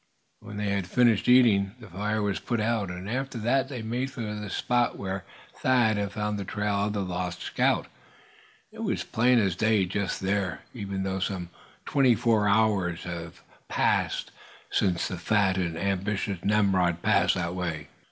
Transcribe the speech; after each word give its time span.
When 0.39 0.57
they 0.57 0.69
had 0.71 0.87
finished 0.87 1.27
eating, 1.29 1.73
the 1.79 1.85
fire 1.85 2.23
was 2.23 2.39
put 2.39 2.59
out; 2.59 2.89
and 2.89 3.07
after 3.07 3.37
that 3.37 3.69
they 3.69 3.83
made 3.83 4.09
for 4.09 4.21
the 4.21 4.49
spot 4.49 4.97
where 4.97 5.25
Thad 5.53 5.97
had 5.97 6.11
found 6.13 6.39
the 6.39 6.43
trail 6.43 6.73
of 6.85 6.93
the 6.93 7.03
lost 7.03 7.43
scout. 7.43 7.85
It 8.71 8.81
was 8.81 9.01
as 9.01 9.05
plain 9.05 9.37
as 9.37 9.55
day 9.55 9.85
just 9.85 10.21
there, 10.21 10.63
even 10.73 11.03
though 11.03 11.19
some 11.19 11.51
twenty 11.85 12.15
four 12.15 12.49
hours 12.49 13.05
must 13.05 13.15
have 13.15 13.41
elapsed 13.69 14.31
since 14.71 15.07
the 15.07 15.19
fat 15.19 15.59
and 15.59 15.77
ambitious 15.77 16.43
Nimrod 16.43 17.03
passed 17.03 17.35
that 17.35 17.53
way. 17.53 17.87